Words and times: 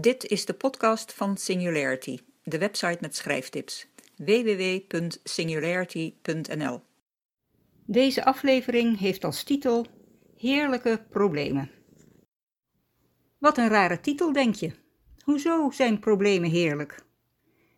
Dit 0.00 0.26
is 0.26 0.44
de 0.44 0.54
podcast 0.54 1.12
van 1.12 1.36
Singularity, 1.36 2.18
de 2.42 2.58
website 2.58 2.98
met 3.00 3.16
schrijftips. 3.16 3.86
www.singularity.nl 4.16 6.80
Deze 7.84 8.24
aflevering 8.24 8.98
heeft 8.98 9.24
als 9.24 9.42
titel 9.42 9.86
Heerlijke 10.36 11.02
problemen. 11.10 11.70
Wat 13.38 13.58
een 13.58 13.68
rare 13.68 14.00
titel, 14.00 14.32
denk 14.32 14.54
je. 14.54 14.70
Hoezo 15.24 15.70
zijn 15.70 15.98
problemen 15.98 16.50
heerlijk? 16.50 17.04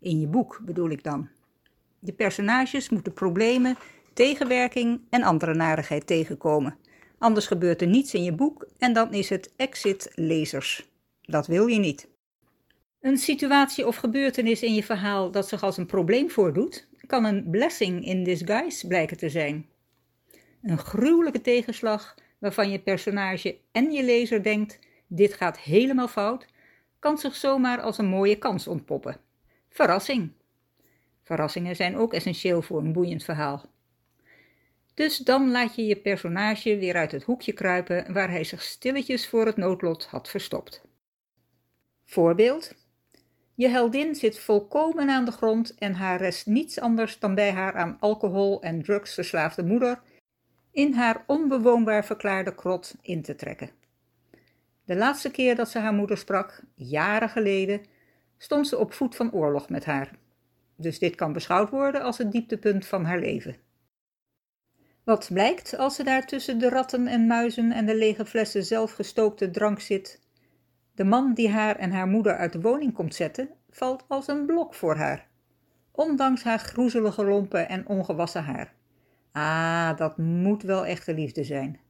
In 0.00 0.20
je 0.20 0.26
boek 0.26 0.60
bedoel 0.64 0.90
ik 0.90 1.04
dan. 1.04 1.28
De 1.98 2.12
personages 2.12 2.88
moeten 2.88 3.12
problemen, 3.12 3.76
tegenwerking 4.12 5.00
en 5.10 5.22
andere 5.22 5.54
narigheid 5.54 6.06
tegenkomen. 6.06 6.76
Anders 7.18 7.46
gebeurt 7.46 7.80
er 7.80 7.88
niets 7.88 8.14
in 8.14 8.24
je 8.24 8.32
boek 8.32 8.66
en 8.78 8.92
dan 8.92 9.12
is 9.12 9.28
het 9.28 9.52
exit 9.56 10.12
lezers. 10.14 10.90
Dat 11.22 11.46
wil 11.46 11.66
je 11.66 11.78
niet. 11.78 12.08
Een 13.00 13.18
situatie 13.18 13.86
of 13.86 13.96
gebeurtenis 13.96 14.62
in 14.62 14.74
je 14.74 14.82
verhaal 14.82 15.30
dat 15.30 15.48
zich 15.48 15.62
als 15.62 15.76
een 15.76 15.86
probleem 15.86 16.30
voordoet, 16.30 16.88
kan 17.06 17.24
een 17.24 17.50
blessing 17.50 18.04
in 18.04 18.24
disguise 18.24 18.86
blijken 18.86 19.16
te 19.16 19.28
zijn. 19.28 19.66
Een 20.62 20.78
gruwelijke 20.78 21.40
tegenslag 21.40 22.14
waarvan 22.38 22.70
je 22.70 22.80
personage 22.80 23.58
en 23.72 23.92
je 23.92 24.02
lezer 24.02 24.42
denkt: 24.42 24.78
dit 25.06 25.34
gaat 25.34 25.58
helemaal 25.58 26.08
fout, 26.08 26.46
kan 26.98 27.18
zich 27.18 27.36
zomaar 27.36 27.80
als 27.80 27.98
een 27.98 28.06
mooie 28.06 28.36
kans 28.36 28.66
ontpoppen. 28.66 29.20
Verrassing. 29.68 30.32
Verrassingen 31.22 31.76
zijn 31.76 31.96
ook 31.96 32.12
essentieel 32.12 32.62
voor 32.62 32.78
een 32.80 32.92
boeiend 32.92 33.24
verhaal. 33.24 33.70
Dus 34.94 35.16
dan 35.16 35.50
laat 35.50 35.74
je 35.74 35.84
je 35.84 35.96
personage 35.96 36.76
weer 36.76 36.94
uit 36.94 37.12
het 37.12 37.22
hoekje 37.22 37.52
kruipen 37.52 38.12
waar 38.12 38.30
hij 38.30 38.44
zich 38.44 38.62
stilletjes 38.62 39.28
voor 39.28 39.46
het 39.46 39.56
noodlot 39.56 40.06
had 40.06 40.28
verstopt. 40.28 40.82
Voorbeeld: 42.12 42.74
Je 43.54 43.68
heldin 43.68 44.14
zit 44.14 44.38
volkomen 44.38 45.08
aan 45.08 45.24
de 45.24 45.30
grond 45.30 45.74
en 45.74 45.94
haar 45.94 46.18
rest 46.18 46.46
niets 46.46 46.80
anders 46.80 47.18
dan 47.18 47.34
bij 47.34 47.52
haar 47.52 47.74
aan 47.74 47.96
alcohol 48.00 48.62
en 48.62 48.82
drugs 48.82 49.14
verslaafde 49.14 49.64
moeder 49.64 50.00
in 50.70 50.92
haar 50.92 51.24
onbewoonbaar 51.26 52.04
verklaarde 52.04 52.54
krot 52.54 52.94
in 53.02 53.22
te 53.22 53.34
trekken. 53.34 53.70
De 54.84 54.96
laatste 54.96 55.30
keer 55.30 55.56
dat 55.56 55.68
ze 55.68 55.78
haar 55.78 55.92
moeder 55.92 56.18
sprak, 56.18 56.62
jaren 56.74 57.28
geleden, 57.28 57.80
stond 58.38 58.68
ze 58.68 58.78
op 58.78 58.92
voet 58.92 59.16
van 59.16 59.32
oorlog 59.32 59.68
met 59.68 59.84
haar. 59.84 60.10
Dus 60.76 60.98
dit 60.98 61.14
kan 61.14 61.32
beschouwd 61.32 61.70
worden 61.70 62.02
als 62.02 62.18
het 62.18 62.32
dieptepunt 62.32 62.86
van 62.86 63.04
haar 63.04 63.18
leven. 63.18 63.56
Wat 65.04 65.30
blijkt 65.32 65.76
als 65.76 65.94
ze 65.94 66.04
daar 66.04 66.26
tussen 66.26 66.58
de 66.58 66.68
ratten 66.68 67.06
en 67.06 67.26
muizen 67.26 67.72
en 67.72 67.86
de 67.86 67.96
lege 67.96 68.26
flessen 68.26 68.64
zelfgestookte 68.64 69.50
drank 69.50 69.80
zit? 69.80 70.21
De 70.94 71.04
man 71.04 71.34
die 71.34 71.48
haar 71.50 71.76
en 71.76 71.90
haar 71.92 72.06
moeder 72.06 72.36
uit 72.36 72.52
de 72.52 72.60
woning 72.60 72.92
komt 72.92 73.14
zetten, 73.14 73.48
valt 73.70 74.04
als 74.08 74.28
een 74.28 74.46
blok 74.46 74.74
voor 74.74 74.96
haar, 74.96 75.26
ondanks 75.90 76.42
haar 76.42 76.58
groezelige 76.58 77.24
lompen 77.24 77.68
en 77.68 77.86
ongewassen 77.86 78.44
haar. 78.44 78.72
Ah, 79.32 79.96
dat 79.96 80.18
moet 80.18 80.62
wel 80.62 80.86
echte 80.86 81.14
liefde 81.14 81.44
zijn. 81.44 81.80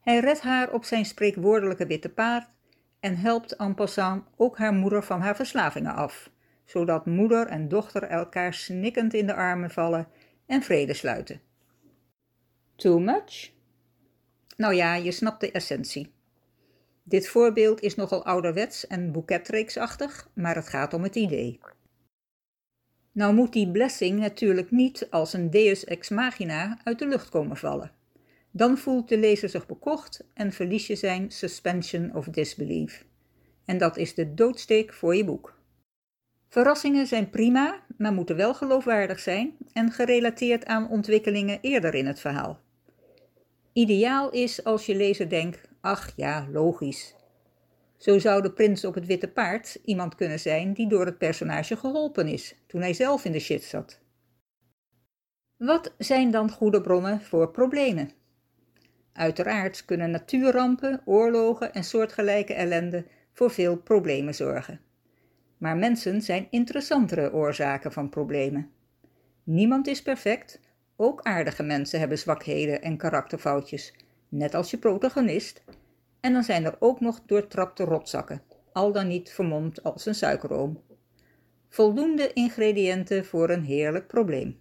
Hij 0.00 0.18
redt 0.18 0.40
haar 0.40 0.72
op 0.72 0.84
zijn 0.84 1.04
spreekwoordelijke 1.04 1.86
witte 1.86 2.08
paard 2.08 2.48
en 3.00 3.16
helpt 3.16 3.56
en 3.56 3.74
passant 3.74 4.24
ook 4.36 4.58
haar 4.58 4.72
moeder 4.72 5.02
van 5.02 5.20
haar 5.20 5.36
verslavingen 5.36 5.94
af, 5.94 6.30
zodat 6.64 7.06
moeder 7.06 7.46
en 7.46 7.68
dochter 7.68 8.02
elkaar 8.02 8.54
snikkend 8.54 9.14
in 9.14 9.26
de 9.26 9.34
armen 9.34 9.70
vallen 9.70 10.08
en 10.46 10.62
vrede 10.62 10.94
sluiten. 10.94 11.40
Too 12.76 12.98
much? 12.98 13.52
Nou 14.56 14.74
ja, 14.74 14.94
je 14.94 15.12
snapt 15.12 15.40
de 15.40 15.50
essentie. 15.50 16.12
Dit 17.02 17.28
voorbeeld 17.28 17.80
is 17.80 17.94
nogal 17.94 18.24
ouderwets 18.24 18.86
en 18.86 19.12
boeketreeksachtig, 19.12 20.28
maar 20.34 20.54
het 20.54 20.68
gaat 20.68 20.94
om 20.94 21.02
het 21.02 21.16
idee. 21.16 21.60
Nou 23.12 23.34
moet 23.34 23.52
die 23.52 23.70
blessing 23.70 24.18
natuurlijk 24.18 24.70
niet 24.70 25.06
als 25.10 25.32
een 25.32 25.50
deus 25.50 25.84
ex 25.84 26.08
machina 26.08 26.78
uit 26.84 26.98
de 26.98 27.06
lucht 27.06 27.28
komen 27.28 27.56
vallen. 27.56 27.90
Dan 28.50 28.78
voelt 28.78 29.08
de 29.08 29.18
lezer 29.18 29.48
zich 29.48 29.66
bekocht 29.66 30.24
en 30.34 30.52
verlies 30.52 30.86
je 30.86 30.96
zijn 30.96 31.30
suspension 31.30 32.14
of 32.14 32.26
disbelief. 32.26 33.04
En 33.64 33.78
dat 33.78 33.96
is 33.96 34.14
de 34.14 34.34
doodsteek 34.34 34.92
voor 34.92 35.16
je 35.16 35.24
boek. 35.24 35.60
Verrassingen 36.48 37.06
zijn 37.06 37.30
prima, 37.30 37.80
maar 37.98 38.12
moeten 38.12 38.36
wel 38.36 38.54
geloofwaardig 38.54 39.18
zijn 39.18 39.56
en 39.72 39.90
gerelateerd 39.90 40.66
aan 40.66 40.88
ontwikkelingen 40.88 41.58
eerder 41.60 41.94
in 41.94 42.06
het 42.06 42.20
verhaal. 42.20 42.60
Ideaal 43.72 44.30
is 44.30 44.64
als 44.64 44.86
je 44.86 44.96
lezer 44.96 45.28
denkt: 45.28 45.68
ach 45.82 46.12
ja, 46.16 46.46
logisch. 46.50 47.14
Zo 47.96 48.18
zou 48.18 48.42
de 48.42 48.52
prins 48.52 48.84
op 48.84 48.94
het 48.94 49.06
witte 49.06 49.28
paard 49.28 49.78
iemand 49.84 50.14
kunnen 50.14 50.40
zijn 50.40 50.72
die 50.72 50.88
door 50.88 51.06
het 51.06 51.18
personage 51.18 51.76
geholpen 51.76 52.28
is 52.28 52.56
toen 52.66 52.80
hij 52.80 52.94
zelf 52.94 53.24
in 53.24 53.32
de 53.32 53.38
shit 53.38 53.62
zat. 53.62 54.00
Wat 55.56 55.94
zijn 55.98 56.30
dan 56.30 56.50
goede 56.50 56.80
bronnen 56.80 57.20
voor 57.20 57.50
problemen? 57.50 58.10
Uiteraard 59.12 59.84
kunnen 59.84 60.10
natuurrampen, 60.10 61.02
oorlogen 61.04 61.72
en 61.72 61.84
soortgelijke 61.84 62.54
ellende 62.54 63.06
voor 63.32 63.50
veel 63.50 63.76
problemen 63.76 64.34
zorgen. 64.34 64.80
Maar 65.58 65.76
mensen 65.76 66.22
zijn 66.22 66.46
interessantere 66.50 67.32
oorzaken 67.32 67.92
van 67.92 68.08
problemen. 68.08 68.70
Niemand 69.44 69.86
is 69.86 70.02
perfect, 70.02 70.60
ook 70.96 71.22
aardige 71.22 71.62
mensen 71.62 71.98
hebben 71.98 72.18
zwakheden 72.18 72.82
en 72.82 72.96
karakterfoutjes, 72.96 73.94
net 74.32 74.54
als 74.54 74.70
je 74.70 74.78
protagonist. 74.78 75.62
En 76.20 76.32
dan 76.32 76.42
zijn 76.42 76.64
er 76.64 76.76
ook 76.78 77.00
nog 77.00 77.20
doortrapte 77.26 77.84
rotzakken, 77.84 78.42
al 78.72 78.92
dan 78.92 79.08
niet 79.08 79.30
vermomd 79.30 79.82
als 79.82 80.06
een 80.06 80.14
suikeroom. 80.14 80.82
Voldoende 81.68 82.32
ingrediënten 82.32 83.24
voor 83.24 83.50
een 83.50 83.64
heerlijk 83.64 84.06
probleem. 84.06 84.58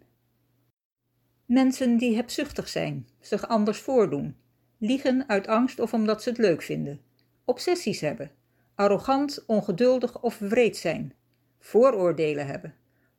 Mensen 1.45 1.97
die 1.97 2.15
hebzuchtig 2.15 2.67
zijn, 2.67 3.07
zich 3.19 3.47
anders 3.47 3.79
voordoen, 3.79 4.35
liegen 4.77 5.29
uit 5.29 5.47
angst 5.47 5.79
of 5.79 5.93
omdat 5.93 6.23
ze 6.23 6.29
het 6.29 6.37
leuk 6.37 6.61
vinden, 6.61 7.01
obsessies 7.45 8.01
hebben, 8.01 8.31
arrogant, 8.75 9.43
ongeduldig 9.45 10.21
of 10.21 10.39
wreed 10.39 10.77
zijn, 10.77 11.13
vooroordelen 11.59 12.47
hebben, 12.47 12.75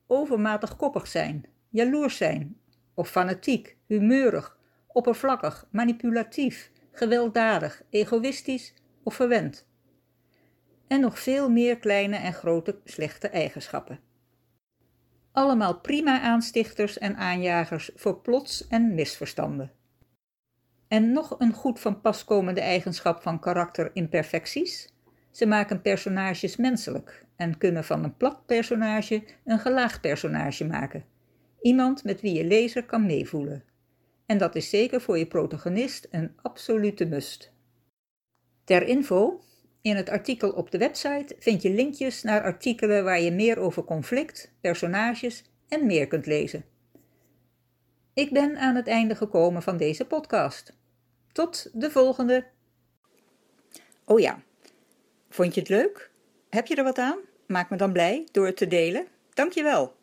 overmatig 0.07 0.77
koppig 0.77 1.07
zijn, 1.07 1.45
jaloers 1.69 2.17
zijn 2.17 2.61
of 2.95 3.09
fanatiek, 3.09 3.77
humeurig, 3.87 4.59
oppervlakkig, 4.93 5.67
manipulatief, 5.71 6.71
gewelddadig, 6.93 7.83
egoïstisch 7.91 8.75
of 9.03 9.15
verwend. 9.15 9.67
En 10.87 11.01
nog 11.01 11.19
veel 11.19 11.51
meer 11.51 11.79
kleine 11.79 12.17
en 12.17 12.33
grote 12.33 12.81
slechte 12.85 13.29
eigenschappen. 13.29 14.01
Allemaal 15.33 15.81
prima 15.81 16.21
aanstichters 16.21 16.99
en 16.99 17.17
aanjagers 17.17 17.91
voor 17.95 18.21
plots 18.21 18.69
en 18.69 18.95
misverstanden. 18.95 19.73
En 20.89 21.13
nog 21.13 21.35
een 21.39 21.53
goed 21.53 21.81
van 21.81 22.01
pas 22.01 22.25
komende 22.25 22.61
eigenschap 22.61 23.23
van 23.23 23.41
karakterimperfecties. 23.41 24.95
Ze 25.31 25.47
maken 25.47 25.83
personages 25.83 26.57
menselijk 26.57 27.25
en 27.37 27.59
kunnen 27.59 27.85
van 27.85 28.05
een 28.05 28.17
plat 28.17 28.47
personage 28.47 29.25
een 29.45 29.59
gelaagd 29.59 30.01
personage 30.01 30.65
maken. 30.65 31.05
Iemand 31.61 32.05
met 32.05 32.21
wie 32.21 32.35
je 32.35 32.45
lezer 32.45 32.85
kan 32.85 33.07
meevoelen. 33.07 33.65
En 34.27 34.38
dat 34.38 34.55
is 34.55 34.71
zeker 34.71 35.00
voor 35.00 35.19
je 35.19 35.27
protagonist 35.27 36.06
een 36.10 36.33
absolute 36.43 37.05
must. 37.05 37.53
Ter 38.65 38.83
info, 38.83 39.41
in 39.83 39.97
het 39.97 40.09
artikel 40.09 40.50
op 40.50 40.71
de 40.71 40.78
website 40.78 41.37
vind 41.38 41.62
je 41.62 41.71
linkjes 41.71 42.22
naar 42.22 42.43
artikelen 42.43 43.05
waar 43.05 43.21
je 43.21 43.31
meer 43.31 43.59
over 43.59 43.84
conflict, 43.84 44.53
personages 44.61 45.44
en 45.69 45.87
meer 45.87 46.06
kunt 46.06 46.27
lezen. 46.27 46.65
Ik 48.15 48.32
ben 48.32 48.56
aan 48.56 48.75
het 48.75 48.87
einde 48.87 49.15
gekomen 49.15 49.62
van 49.62 49.77
deze 49.77 50.05
podcast. 50.05 50.77
Tot 51.32 51.71
de 51.72 51.91
volgende. 51.91 52.47
Oh 54.05 54.21
ja, 54.21 54.43
vond 55.28 55.55
je 55.55 55.61
het 55.61 55.69
leuk? 55.69 56.11
Heb 56.49 56.67
je 56.67 56.75
er 56.75 56.85
wat 56.85 56.99
aan? 56.99 57.19
Maak 57.47 57.70
me 57.70 57.76
dan 57.76 57.93
blij 57.93 58.29
door 58.32 58.47
het 58.47 58.56
te 58.56 58.67
delen. 58.67 59.06
Dankjewel. 59.35 59.94